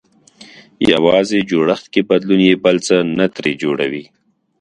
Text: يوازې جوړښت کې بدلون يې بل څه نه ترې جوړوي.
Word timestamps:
يوازې 0.91 1.39
جوړښت 1.49 1.85
کې 1.93 2.01
بدلون 2.09 2.41
يې 2.47 2.53
بل 2.63 2.75
څه 2.87 2.95
نه 3.17 3.25
ترې 3.35 3.53
جوړوي. 3.61 4.03